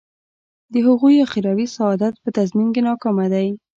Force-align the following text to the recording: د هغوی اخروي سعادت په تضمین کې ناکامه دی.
د 0.73 0.75
هغوی 0.87 1.15
اخروي 1.25 1.67
سعادت 1.75 2.13
په 2.23 2.29
تضمین 2.37 2.69
کې 2.73 2.81
ناکامه 2.87 3.25
دی. 3.33 3.47